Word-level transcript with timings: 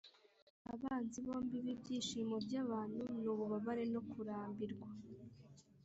“abanzi 0.73 1.17
bombi 1.25 1.57
b'ibyishimo 1.65 2.35
by'abantu 2.45 3.01
ni 3.19 3.27
ububabare 3.33 3.83
no 3.93 4.01
kurambirwa.” 4.09 4.87